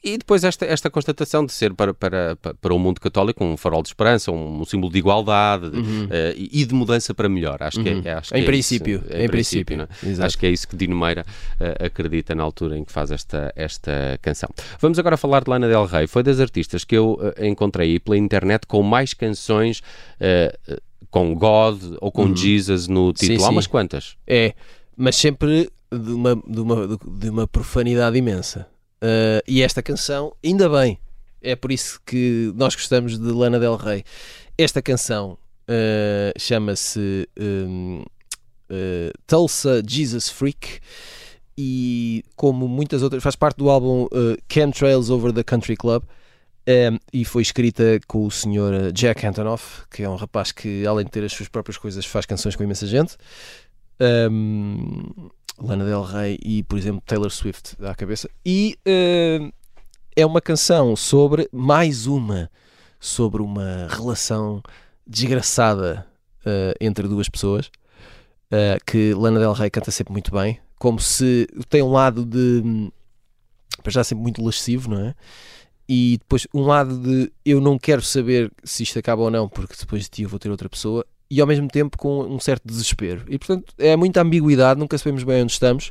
[0.07, 3.83] E depois esta, esta constatação de ser para, para, para o mundo católico um farol
[3.83, 5.69] de esperança, um, um símbolo de igualdade
[6.11, 7.61] eh, e de mudança para melhor.
[7.61, 8.40] Acho que é, acho que Uhum.
[8.40, 10.25] Em é princípio, isso, em princípio, é?
[10.25, 11.27] Acho que é isso que Dino Meira
[11.59, 14.49] eh, acredita na altura em que faz esta, esta canção.
[14.79, 16.07] Vamos agora falar de Lana Del Rey.
[16.07, 19.83] Foi das artistas que eu eh, encontrei pela internet com mais canções
[21.11, 23.38] com God ou com Jesus no título.
[23.38, 23.49] Há Uhum.
[23.49, 23.55] sim.
[23.57, 24.16] umas quantas.
[24.25, 24.55] É,
[24.97, 28.69] mas sempre de uma, de uma, de uma profanidade imensa.
[29.02, 30.98] Uh, e esta canção, ainda bem,
[31.42, 34.04] é por isso que nós gostamos de Lana Del Rey.
[34.56, 38.02] Esta canção uh, chama-se um,
[38.70, 40.80] uh, Tulsa Jesus Freak
[41.56, 44.09] e, como muitas outras, faz parte do álbum
[44.50, 46.02] Chemtrails Over the Country Club.
[46.66, 51.04] um, e foi escrita com o senhor Jack Antonoff, que é um rapaz que, além
[51.04, 53.16] de ter as suas próprias coisas, faz canções com imensa gente.
[53.98, 58.29] Um, Lana Del Rey e, por exemplo, Taylor Swift à cabeça.
[58.45, 59.53] E uh,
[60.14, 62.51] é uma canção sobre mais uma,
[63.01, 64.62] sobre uma relação
[65.07, 66.07] desgraçada
[66.40, 67.71] uh, entre duas pessoas
[68.51, 72.90] uh, que Lana Del Rey canta sempre muito bem, como se tem um lado de
[73.83, 75.14] para já sempre muito lascivo, não é?
[75.88, 79.77] E depois um lado de eu não quero saber se isto acaba ou não, porque
[79.79, 82.62] depois de ti eu vou ter outra pessoa, e ao mesmo tempo com um certo
[82.67, 83.25] desespero.
[83.29, 85.91] E portanto é muita ambiguidade, nunca sabemos bem onde estamos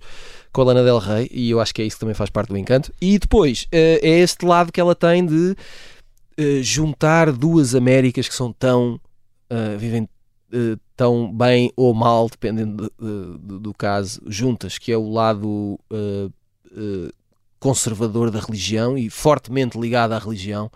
[0.52, 2.50] com a Lana Del Rey, e eu acho que é isso que também faz parte
[2.50, 2.91] do encanto.
[3.02, 5.56] E depois eh, é este lado que ela tem de
[6.38, 9.00] eh, juntar duas Américas que são tão.
[9.50, 10.08] eh, vivem
[10.54, 15.78] eh, tão bem ou mal, dependendo de- de- do caso, juntas, que é o lado
[15.91, 16.30] eh,
[17.60, 20.69] conservador da religião e fortemente ligado à religião,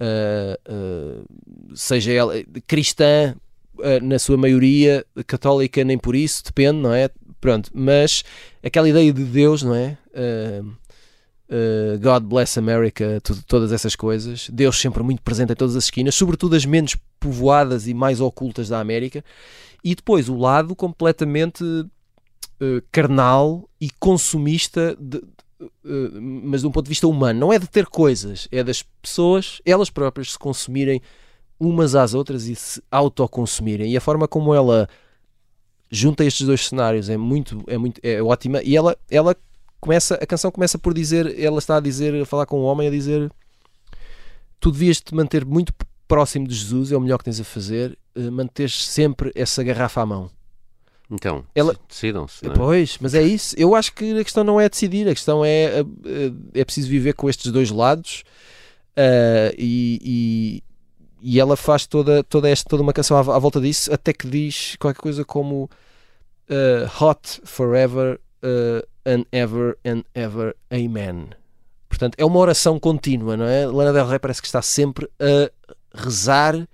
[0.00, 1.20] eh, eh,
[1.74, 2.34] seja ela
[2.66, 3.34] cristã
[4.02, 7.10] na sua maioria, católica nem por isso, depende, não é?
[7.40, 8.24] Pronto, mas
[8.62, 9.96] aquela ideia de Deus, não é?
[10.14, 10.62] Eh,
[11.48, 14.48] eh, God bless America, tudo- todas essas coisas.
[14.50, 18.68] Deus sempre muito presente em todas as esquinas, sobretudo as menos povoadas e mais ocultas
[18.68, 19.24] da América.
[19.84, 21.62] E depois o lado completamente
[22.60, 25.22] eh, carnal e consumista, de-
[25.60, 27.38] eh, mas de um ponto de vista humano.
[27.38, 31.00] Não é de ter coisas, é das pessoas, elas próprias, se consumirem
[31.58, 33.90] umas às outras e se autoconsumirem.
[33.92, 34.88] E a forma como ela
[35.90, 38.62] junta estes dois cenários é muito, é muito, é ótima.
[38.62, 39.36] E ela, ela
[39.80, 42.88] começa, a canção começa por dizer, ela está a dizer, a falar com o homem,
[42.88, 43.30] a dizer
[44.58, 45.72] tu devias te manter muito
[46.08, 50.00] próximo de Jesus, é o melhor que tens a fazer, eh, manteres sempre essa garrafa
[50.00, 50.30] à mão.
[51.10, 52.44] Então, Ela- decidam-se.
[52.46, 52.50] é?
[52.50, 53.54] Pois, mas é isso.
[53.58, 57.12] Eu acho que a questão não é decidir, a questão é eh, é preciso viver
[57.12, 58.24] com estes dois lados
[58.96, 60.62] ah, e,
[61.20, 64.26] e, ela faz toda, toda, esta, toda uma canção à, à volta disso, até que
[64.26, 65.68] diz qualquer coisa como
[66.48, 71.28] ah, Hot Forever ah, and Ever and Ever Amen.
[71.88, 73.66] Portanto, é uma oração contínua, não é?
[73.66, 75.50] Lana Del Rey parece que está sempre a
[75.94, 76.68] rezar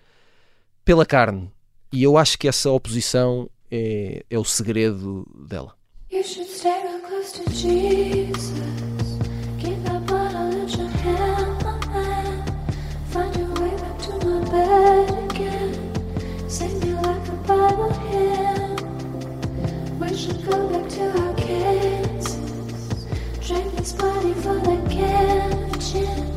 [0.85, 1.51] pela carne.
[1.93, 5.75] E eu acho que essa oposição é, é o segredo dela.
[6.11, 9.02] You should stay real close to Jesus.
[20.23, 22.37] should go back to our kids.
[23.45, 26.37] Drink this body for the kitchen.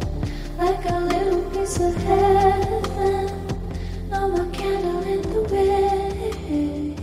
[0.57, 3.27] Like a little piece of heaven.
[4.09, 6.99] No more candle in the wind.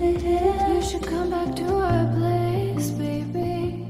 [0.75, 3.87] You should come back to our place, baby.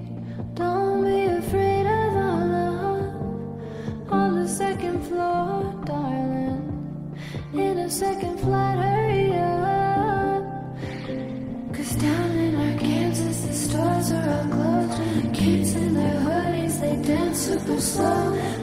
[0.53, 4.13] Don't be afraid of our love.
[4.13, 7.17] On the second floor, darling.
[7.55, 8.72] In a second floor.
[17.67, 18.62] the sun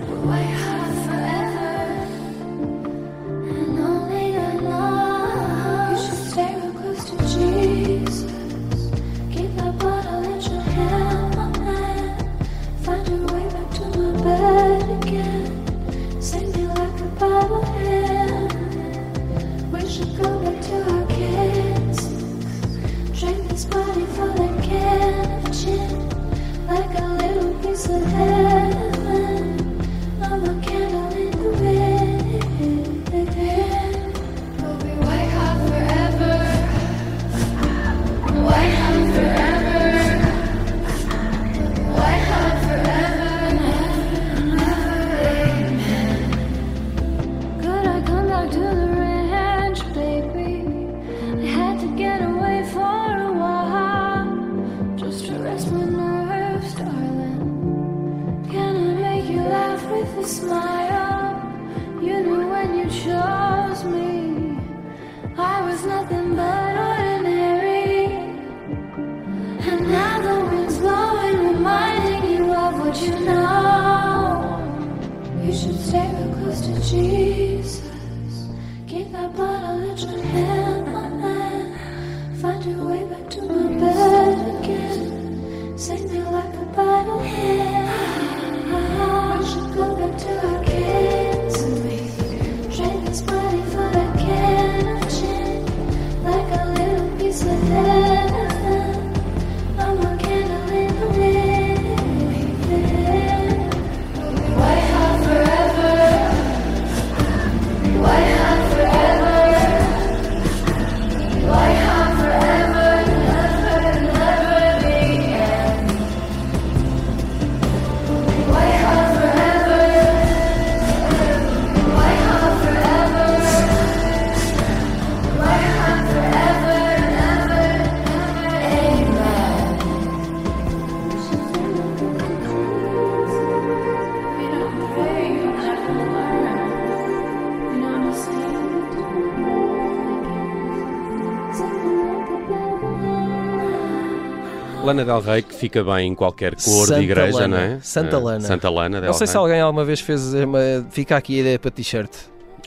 [145.04, 147.47] Lana Del Rey, que fica bem em qualquer cor Santa de igreja, Lana.
[147.58, 147.79] não é?
[147.81, 148.41] Santa Eh, Lana.
[148.41, 150.60] Santa Lana Del Não sei se alguém alguma vez fez uma.
[150.91, 152.12] Fica aqui a ideia para t-shirt.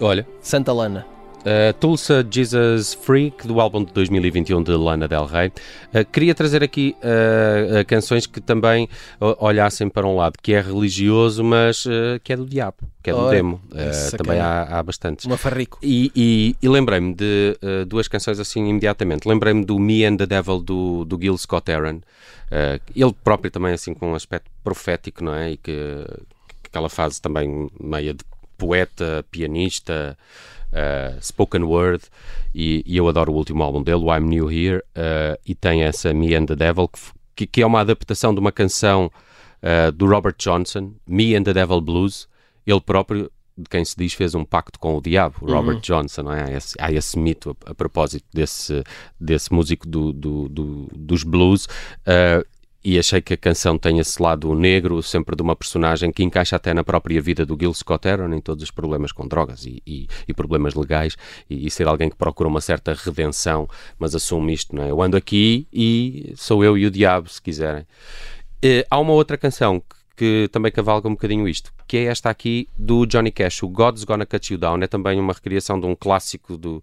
[0.00, 1.06] Olha, Santa Lana.
[1.42, 5.48] Uh, Tulsa Jesus Freak, do álbum de 2021 de Lana Del Rey.
[5.92, 8.88] Uh, queria trazer aqui uh, canções que também
[9.38, 11.84] olhassem para um lado que é religioso, mas
[12.22, 13.60] que é do diabo, que é do Ora, demo.
[14.16, 14.62] Também cara.
[14.62, 15.24] há, há bastantes.
[15.24, 15.78] Uma farrico.
[15.82, 17.56] E, e- e lembrei-me de
[17.88, 19.26] duas canções assim imediatamente.
[19.28, 21.64] Lembrei-me do Me and the Devil do, do Gil Scott.
[21.72, 25.52] Uh, ele próprio também assim com um aspecto profético, não é?
[25.52, 26.06] E que
[26.64, 28.24] aquela fase também meia de
[28.58, 30.16] poeta, pianista,
[30.72, 32.04] uh, spoken word.
[32.54, 35.82] E, e eu adoro o último álbum dele, o I'm New Here, uh, e tem
[35.82, 36.90] essa Me and the Devil,
[37.34, 39.10] que, que, é uma adaptação de uma canção
[39.62, 42.28] uh, do Robert Johnson, Me and the Devil Blues.
[42.66, 46.32] Ele próprio de quem se diz fez um pacto com o diabo, Robert Johnson, não
[46.32, 46.44] é?
[46.44, 48.82] Há esse, há esse mito a, a propósito desse,
[49.20, 51.66] desse músico do, do- do- dos blues.
[52.06, 52.42] uh,
[52.84, 56.56] e achei que a canção tem esse lado negro, sempre de uma personagem que encaixa
[56.56, 59.82] até na própria vida do Gil Scott Heron, em todos os problemas com drogas e,
[59.86, 61.16] e- e problemas legais,
[61.48, 63.68] e, e ser alguém que procura uma certa redenção,
[63.98, 64.90] mas assume isto, não é?
[64.90, 67.86] Eu ando aqui e sou eu e o diabo, se quiserem.
[68.60, 72.30] Eh, há uma outra canção que, que também cavalga um bocadinho isto, que é esta
[72.30, 74.82] aqui do Johnny Cash, o God's Gonna Cut You Down.
[74.82, 76.82] É também uma recriação de um clássico do,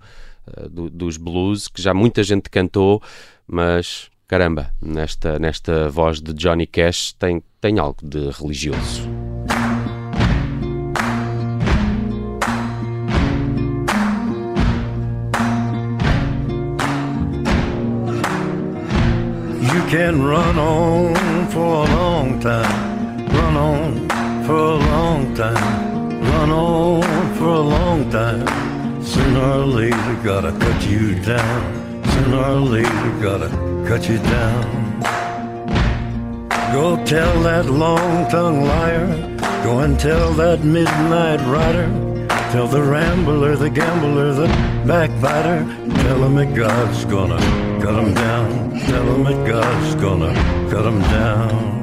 [0.55, 3.01] eh, do- dos blues que já muita gente cantou,
[3.47, 9.01] mas caramba, nesta, nesta voz de Johnny Cash tem, tem algo de religioso.
[19.61, 21.15] You can run on
[21.49, 24.07] for a long time, run on
[24.45, 27.01] for a long time, run on
[27.34, 28.45] for a long time.
[29.03, 31.78] Sooner or later, gotta cut you down.
[32.20, 33.49] Or later, gotta
[33.88, 34.99] cut you down.
[36.74, 39.07] Go tell that long tongued liar,
[39.63, 41.88] go and tell that midnight rider.
[42.51, 44.47] Tell the rambler, the gambler, the
[44.86, 45.65] backbiter.
[46.03, 47.39] Tell him that God's gonna
[47.82, 48.80] cut him down.
[48.80, 50.34] Tell him that God's gonna
[50.70, 51.82] cut him down.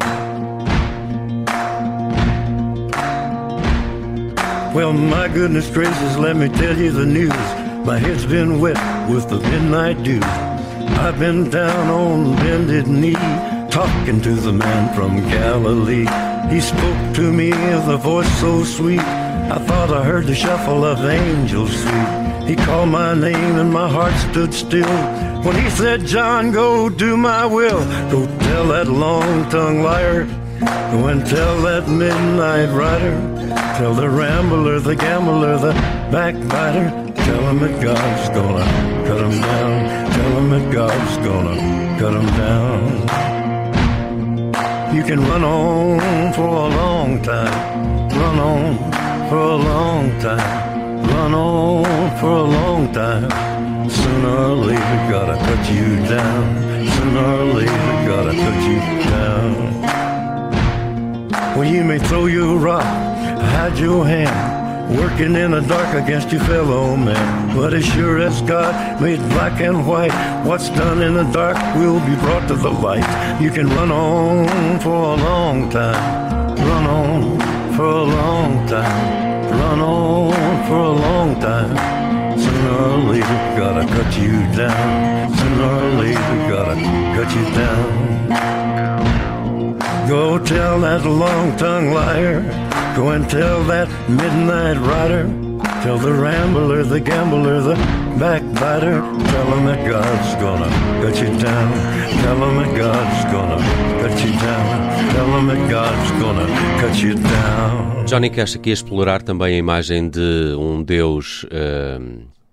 [4.75, 7.66] Well, my goodness gracious, let me tell you the news.
[7.87, 8.77] My head's been wet
[9.09, 10.19] with the midnight dew.
[10.21, 13.13] I've been down on bended knee,
[13.71, 16.09] talking to the man from Galilee.
[16.53, 18.99] He spoke to me with a voice so sweet.
[18.99, 22.49] I thought I heard the shuffle of angels sweet.
[22.49, 24.97] He called my name and my heart stood still.
[25.45, 27.85] When he said, John, go do my will.
[28.11, 30.25] Go tell that long tongued liar.
[30.91, 33.15] Go and tell that midnight rider.
[33.79, 35.73] Tell the rambler, the gambler, the
[36.11, 37.06] backbiter.
[37.27, 38.67] Tell him that God's gonna
[39.07, 39.77] cut him down.
[40.17, 41.57] Tell him that God's gonna
[42.01, 42.81] cut him down.
[44.97, 48.09] You can run on for a long time.
[48.23, 48.79] Run on
[49.29, 50.51] for a long time.
[51.13, 53.29] Run on for a long time.
[53.91, 56.45] Sooner or later, gotta cut you down.
[56.95, 58.79] Sooner or later, gotta cut you
[59.11, 59.53] down.
[61.57, 64.56] Well, you may throw your rock, hide your hand,
[64.89, 67.57] working in the dark against your fellow man.
[67.57, 70.13] But as sure as God made black and white,
[70.45, 73.07] what's done in the dark will be brought to the light.
[73.41, 77.41] You can run on for a long time, run on
[77.77, 82.39] for a long time, run on for a long time.
[82.39, 85.35] Sooner or later, gotta cut you down.
[85.37, 86.75] Sooner or later, gotta
[87.17, 88.07] cut you down.
[90.09, 92.66] Go tell that long tongued liar.
[92.97, 95.25] Go and tell that midnight rider.
[95.83, 97.75] Tell the rambler, the gambler, the
[98.19, 99.03] backbiter.
[99.33, 100.71] Tell him that God's gonna
[101.03, 101.73] cut you down.
[102.23, 103.59] Tell him that God's gonna
[104.01, 105.13] cut you down.
[105.13, 106.47] Tell him that God's gonna
[106.81, 108.07] cut you down.
[108.07, 112.01] Johnny Cash aqui a explorar também a imagem de um Deus eh,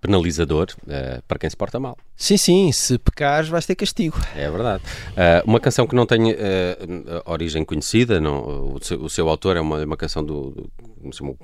[0.04, 1.98] penalizador eh, para quem se porta mal.
[2.16, 4.20] Sim, sim, se pecares vais ter castigo.
[4.36, 4.84] É verdade.
[5.16, 6.78] Eh, uma canção que não tem eh,
[7.26, 10.70] origem conhecida, não, o, seu, o seu autor é uma, uma canção do, do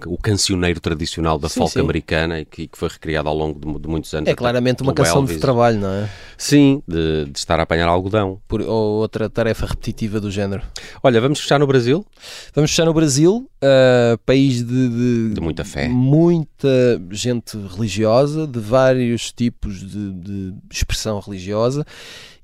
[0.06, 1.80] o cancioneiro tradicional da Sim, folk sim.
[1.80, 4.30] americana e que, que foi recriado ao longo de, de muitos anos.
[4.30, 5.36] É claramente uma canção Elvis.
[5.36, 6.10] de trabalho, não é?
[6.38, 8.42] Sim, de, de estar a apanhar algodão.
[8.48, 10.64] Por, ou outra tarefa repetitiva do género.
[11.04, 12.06] Olha, vamos fechar no Brasil?
[12.54, 15.88] Vamos fechar no Brasil, uh, país de, de, De muita fé.
[15.88, 21.86] muita gente religiosa, de vários tipos de, expressão religiosa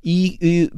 [0.03, 0.75] e, eh,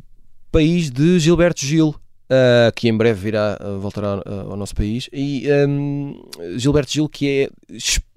[0.51, 1.95] país de Gilberto Gil.
[2.28, 5.09] Uh, que em breve virá uh, voltará uh, ao nosso país.
[5.11, 6.23] E um,
[6.55, 7.49] Gilberto Gil que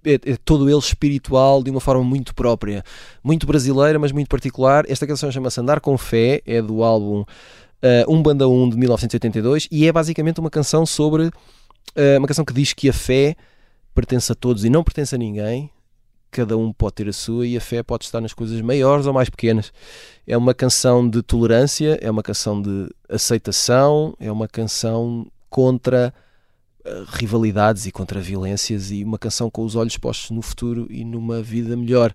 [0.04, 2.84] é, é, é todo ele espiritual de uma forma muito própria.
[3.22, 4.84] Muito brasileira mas muito particular.
[4.88, 7.26] Esta canção chama-se Andar com Fé é do álbum uh,
[8.08, 11.30] Um Banda 1 de 1982 e é basicamente uma canção sobre
[12.18, 13.34] uma canção que diz que a fé
[13.92, 15.70] pertence a todos e não pertence a ninguém
[16.30, 19.12] cada um pode ter a sua e a fé pode estar nas coisas maiores ou
[19.12, 19.72] mais pequenas.
[20.26, 26.14] É uma canção de tolerância, é uma canção de aceitação, é uma canção contra
[26.84, 31.04] eh, rivalidades e contra violências e uma canção com os olhos postos no futuro e
[31.04, 32.14] numa vida melhor.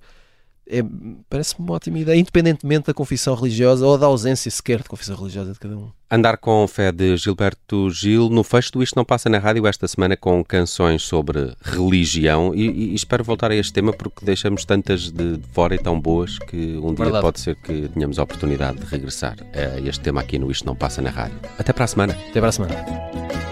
[0.68, 0.84] É,
[1.30, 5.54] Parece-me uma ótima ideia, independentemente da confissão religiosa ou da ausência sequer de confissão religiosa
[5.54, 5.90] de cada um.
[6.10, 9.88] Andar com fé de Gilberto Gil no fecho do Isto Não Passa na Rádio esta
[9.88, 15.12] semana com canções sobre religião e, e- espero voltar a este tema porque deixamos tantas
[15.12, 17.22] de fora e tão boas que um dia Verdade.
[17.22, 20.76] pode ser que tenhamos a oportunidade de regressar a este tema aqui no Isto Não
[20.76, 21.40] Passa na Rádio.
[21.60, 22.14] Até para a semana.
[22.30, 23.45] Até para a semana.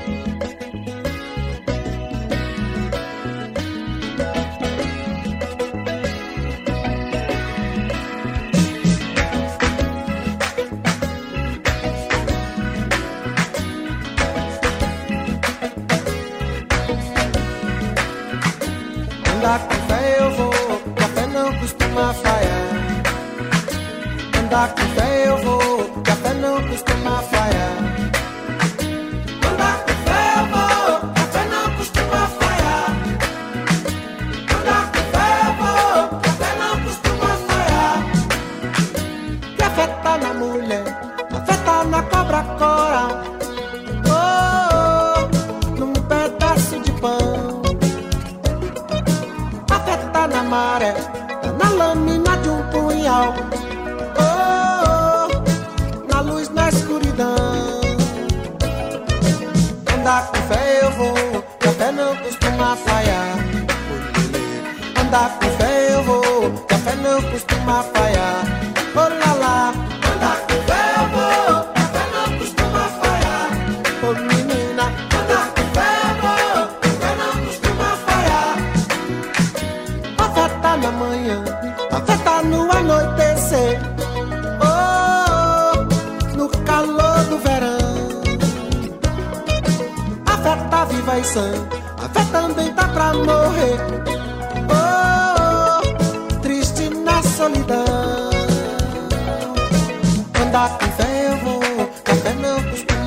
[19.44, 20.54] Andar com fé eu vou,
[21.04, 23.04] a fé não costuma falhar.
[24.40, 27.13] Andar com fé eu vou, a fé não costuma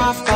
[0.06, 0.35] não costuma